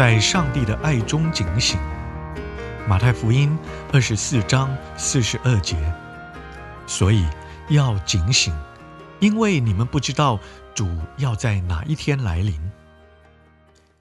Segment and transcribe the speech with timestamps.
[0.00, 1.78] 在上帝的爱中警醒，
[2.88, 3.54] 马太福音
[3.92, 5.76] 二十四章四十二节。
[6.86, 7.26] 所以
[7.68, 8.50] 要警醒，
[9.18, 10.40] 因为你们不知道
[10.74, 12.58] 主要在哪一天来临。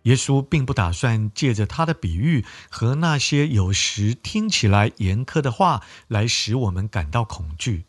[0.03, 7.84] 耶稣并不打算借着他的比喻和那些有时听起来严苛的话来使我们感到恐惧，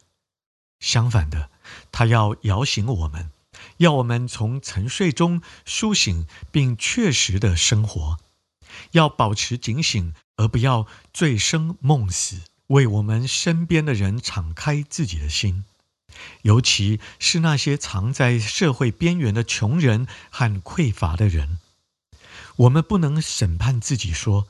[0.81, 1.49] 相反的，
[1.93, 3.31] 他要摇醒我们。
[3.81, 8.19] 要我们从沉睡中苏醒，并确实的生活；
[8.91, 12.43] 要保持警醒，而不要醉生梦死。
[12.67, 15.65] 为我们身边的人敞开自己的心，
[16.43, 21.59] 尤其是那些藏在社会边缘的穷人和匮乏的人。
[22.57, 24.47] 我们不能审判自己说：“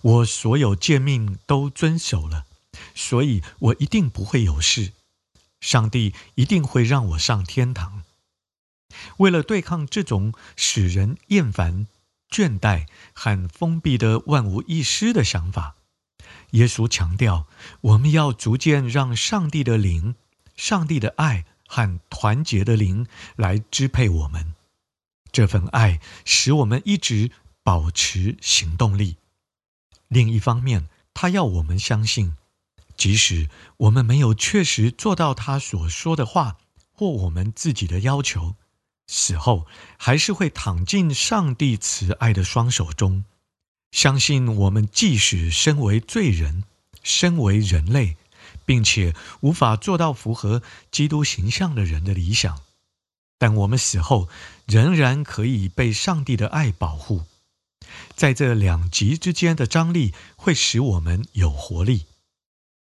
[0.00, 2.46] 我所有诫命都遵守了，
[2.94, 4.92] 所以我一定不会有事。
[5.60, 8.04] 上帝一定会让我上天堂。”
[9.20, 11.86] 为了对抗这种使人厌烦、
[12.30, 15.76] 倦怠和封闭的万无一失的想法，
[16.52, 17.46] 耶稣强调，
[17.82, 20.14] 我们要逐渐让上帝的灵、
[20.56, 24.54] 上帝的爱和团结的灵来支配我们。
[25.30, 27.30] 这份爱使我们一直
[27.62, 29.18] 保持行动力。
[30.08, 32.36] 另一方面，他要我们相信，
[32.96, 36.56] 即使我们没有确实做到他所说的话
[36.90, 38.56] 或我们自己的要求。
[39.12, 39.66] 死后
[39.98, 43.24] 还是会躺进上帝慈爱的双手中，
[43.90, 46.62] 相信我们即使身为罪人，
[47.02, 48.16] 身为人类，
[48.64, 50.62] 并且无法做到符合
[50.92, 52.60] 基督形象的人的理想，
[53.36, 54.28] 但我们死后
[54.64, 57.24] 仍然可以被上帝的爱保护。
[58.14, 62.06] 在这两极之间的张力会使我们有活力。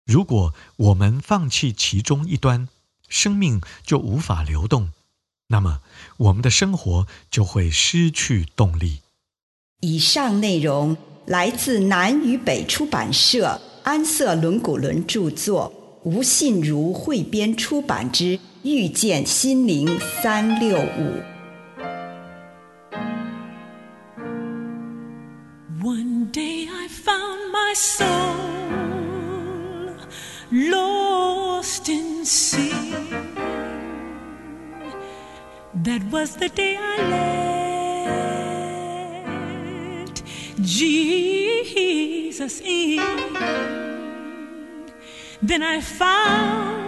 [0.04, 2.68] 如果我们放弃其中一端，
[3.08, 4.92] 生命就无法流动。
[5.52, 5.80] 那么，
[6.16, 9.00] 我们的生活就会失去动力。
[9.80, 10.96] 以上内容
[11.26, 15.72] 来自南与北出版社安瑟伦古伦著作，
[16.04, 20.82] 吴信如汇编出版之《遇见心灵三六五》。
[25.82, 28.36] One day I found my soul
[30.52, 32.89] lost in sin.
[35.82, 36.98] That was the day I
[40.04, 40.22] let
[40.60, 43.00] Jesus in.
[45.40, 46.79] Then I found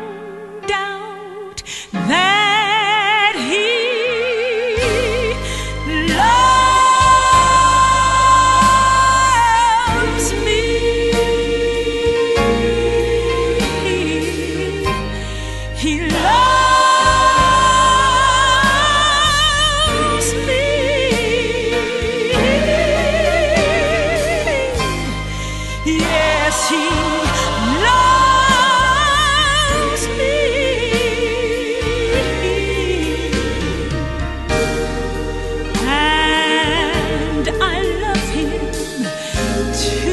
[39.82, 40.11] to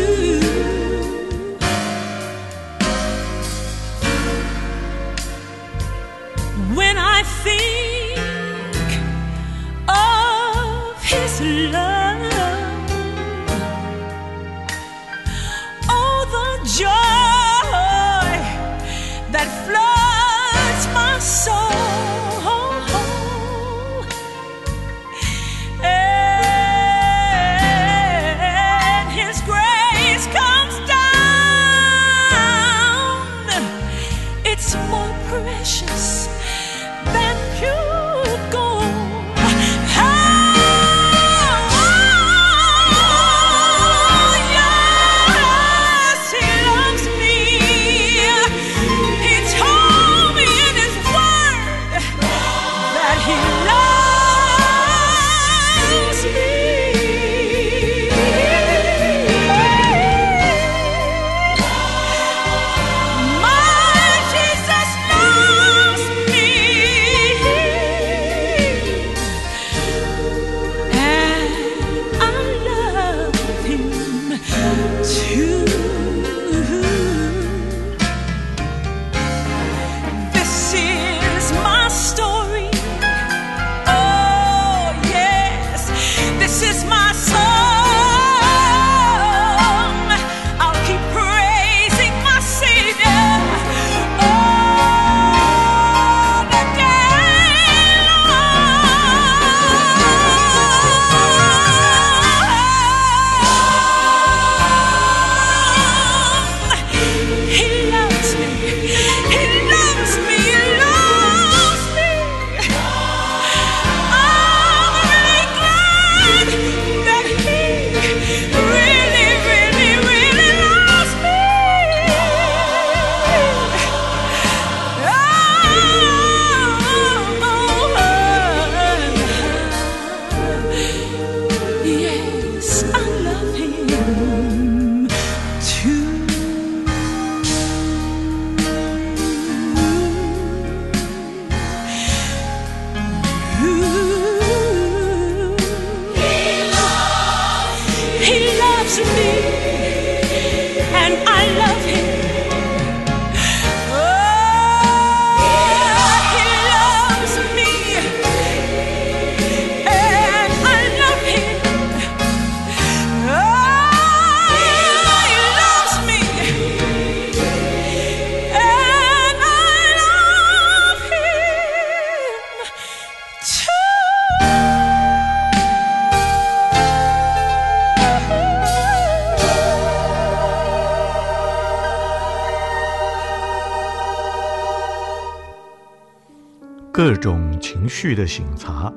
[187.10, 188.94] 各种情绪的醒察。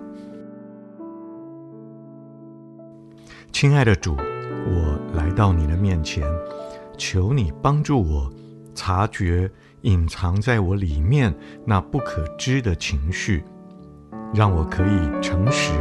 [3.50, 4.14] 亲爱的主，
[4.66, 6.22] 我来到你的面前，
[6.98, 8.30] 求你帮助我
[8.74, 9.50] 察觉
[9.80, 13.42] 隐藏在我里面那不可知的情绪，
[14.34, 15.72] 让我可以诚实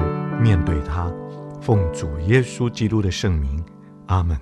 [0.42, 1.12] 面对它。
[1.60, 3.62] 奉主耶稣基督的圣名，
[4.06, 4.40] 阿门。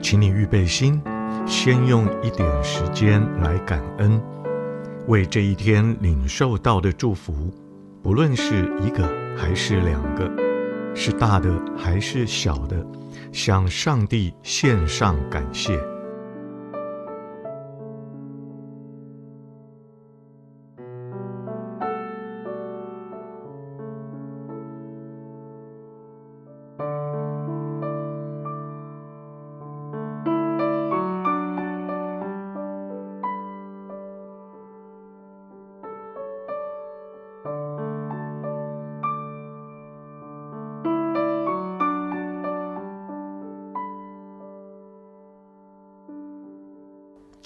[0.00, 1.00] 请你预备心，
[1.46, 4.20] 先用一点时间来感恩，
[5.06, 7.50] 为这一天领受到的祝福，
[8.02, 9.22] 不论是一个。
[9.34, 10.30] 还是两个，
[10.94, 12.86] 是大的还是小的，
[13.32, 15.80] 向上帝献上感谢。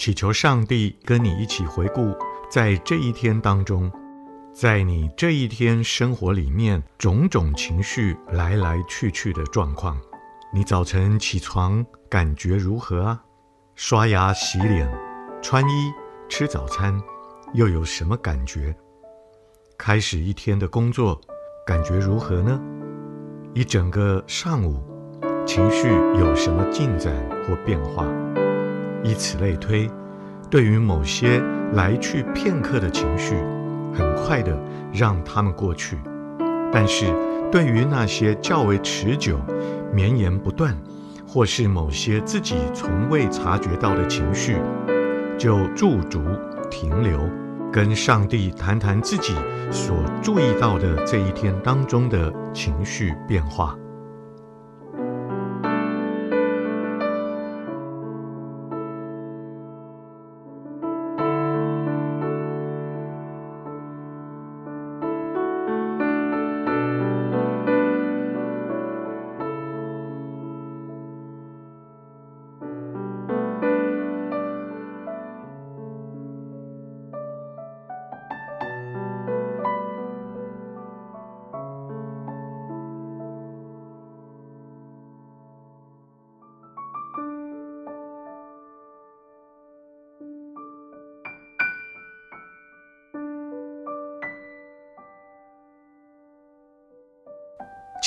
[0.06, 2.14] 祈求上帝跟你一起回顾，
[2.48, 3.90] 在这一天当中，
[4.54, 10.00] 在你这一天生活里面种种情绪来来去去的状况，
[10.54, 13.20] 你早晨起床感觉如何啊？
[13.74, 14.88] 刷牙、洗脸、
[15.42, 15.92] 穿衣、
[16.28, 16.96] 吃早餐，
[17.54, 18.72] 又有什么感觉？
[19.76, 21.20] 开始一天的工作，
[21.66, 22.60] 感觉如何呢？
[23.54, 24.80] 一整个上午，
[25.44, 27.12] 情绪有什么进展
[27.44, 28.06] 或变化？
[29.02, 29.90] 以此类推，
[30.50, 31.42] 对于某些
[31.74, 33.34] 来去片刻的情绪，
[33.94, 34.56] 很快的
[34.92, 35.96] 让他们过去；
[36.72, 37.06] 但是，
[37.50, 39.38] 对于那些较为持久、
[39.92, 40.76] 绵延不断，
[41.26, 44.56] 或是某些自己从未察觉到的情绪，
[45.38, 46.20] 就驻足
[46.70, 47.20] 停留，
[47.72, 49.34] 跟上帝谈谈自己
[49.70, 53.76] 所注意到的这一天当中的情绪变化。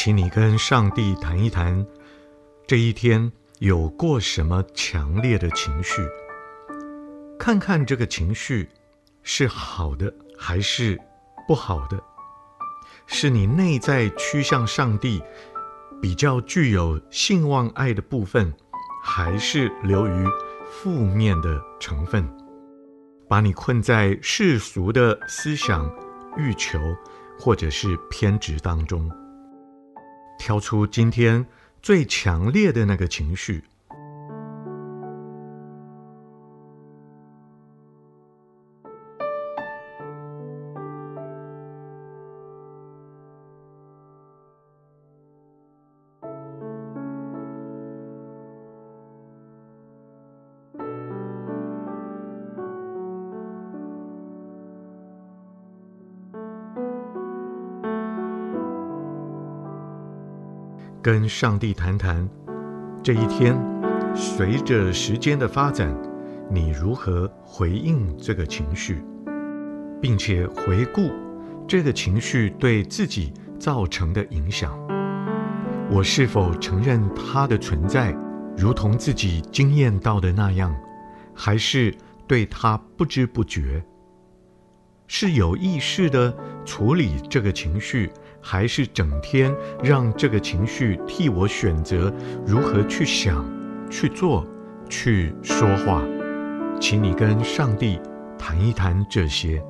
[0.01, 1.85] 请你跟上帝谈一谈，
[2.65, 6.01] 这一天有过什么强烈的情绪？
[7.37, 8.69] 看看这个情绪
[9.23, 10.97] 是好的还是
[11.45, 12.01] 不好的？
[13.07, 15.21] 是你内在趋向上帝
[16.01, 18.53] 比较具有信望爱的部分，
[19.03, 20.25] 还是流于
[20.71, 22.25] 负面的成分，
[23.27, 25.93] 把你困在世俗的思想、
[26.37, 26.79] 欲求
[27.37, 29.11] 或者是偏执当中？
[30.39, 31.45] 挑出今天
[31.83, 33.65] 最强烈的那个情绪。
[61.01, 62.27] 跟上帝谈谈，
[63.01, 63.57] 这一天，
[64.13, 65.95] 随着时间的发展，
[66.51, 69.01] 你如何回应这个情绪，
[70.01, 71.09] 并且回顾
[71.65, 74.77] 这个情绪对自己造成的影响。
[75.89, 78.13] 我是否承认它的存在，
[78.57, 80.75] 如同自己经验到的那样，
[81.33, 81.95] 还是
[82.27, 83.81] 对它不知不觉？
[85.07, 88.11] 是有意识地处理这个情绪？
[88.41, 89.53] 还是整天
[89.83, 92.13] 让这个情绪替我选择
[92.45, 93.45] 如何去想、
[93.89, 94.45] 去做、
[94.89, 96.03] 去说话，
[96.79, 97.99] 请你跟上帝
[98.37, 99.61] 谈一谈这些。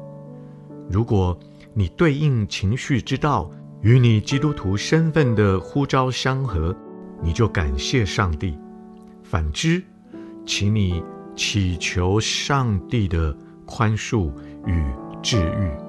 [0.89, 1.37] 如果
[1.73, 3.49] 你对应情绪之道
[3.81, 6.75] 与你基督徒身份的呼召相合，
[7.21, 8.53] 你就感谢上帝；
[9.23, 9.81] 反之，
[10.45, 11.03] 请你
[11.35, 13.35] 祈求上帝的
[13.65, 14.31] 宽恕
[14.65, 14.83] 与
[15.21, 15.88] 治愈。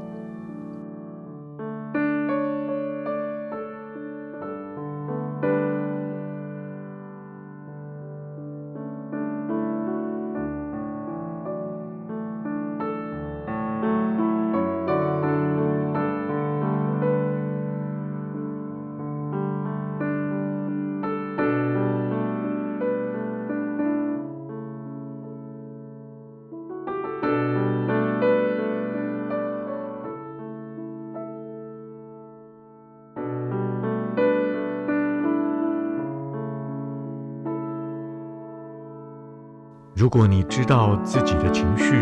[40.00, 41.92] 如果你知道自己的情绪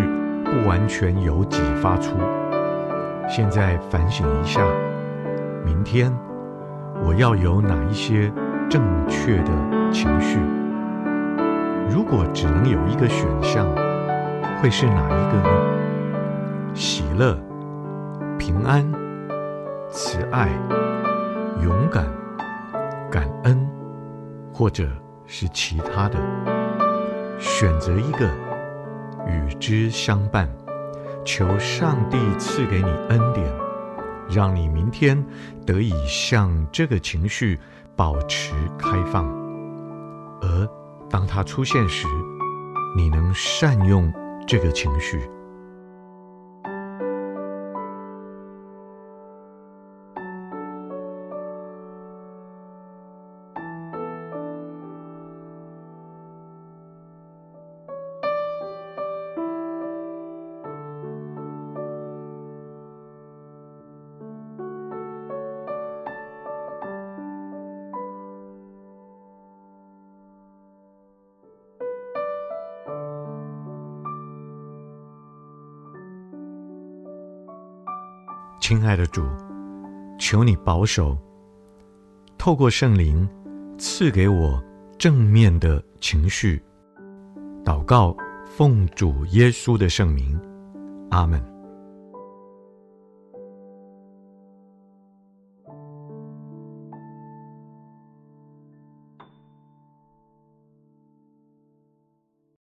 [0.45, 2.17] 不完全由己发出，
[3.29, 4.65] 现在反省一下，
[5.67, 6.17] 明天
[7.05, 8.33] 我要有哪一些
[8.71, 9.51] 正确的
[9.91, 10.39] 情绪？
[11.91, 13.67] 如果只能有一个选项，
[14.63, 16.75] 会是哪一个呢？
[16.75, 17.37] 喜乐、
[18.39, 18.89] 平安、
[19.91, 20.49] 慈爱、
[21.65, 22.07] 勇敢、
[23.11, 23.69] 感恩，
[24.53, 24.87] 或者
[25.27, 26.58] 是其他的？
[27.39, 28.29] 选择一个，
[29.27, 30.49] 与之相伴，
[31.25, 33.47] 求上帝赐给你恩典，
[34.29, 35.25] 让你明天
[35.65, 37.59] 得以向这个情绪
[37.95, 39.27] 保持开放，
[40.41, 40.69] 而
[41.09, 42.07] 当它出现时，
[42.97, 44.13] 你能善用
[44.47, 45.31] 这个情绪。
[78.61, 79.23] 亲爱的主，
[80.19, 81.17] 求你保守，
[82.37, 83.27] 透过圣灵
[83.79, 84.63] 赐给我
[84.99, 86.61] 正面的情绪。
[87.65, 90.39] 祷告，奉主耶稣的圣名，
[91.11, 91.58] 阿门。